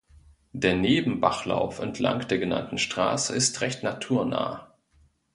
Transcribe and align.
Der 0.53 0.73
Nebenbachlauf 0.73 1.77
entlang 1.77 2.27
der 2.27 2.39
genannten 2.39 2.79
Straße 2.79 3.35
ist 3.35 3.61
recht 3.61 3.83
naturnah. 3.83 4.75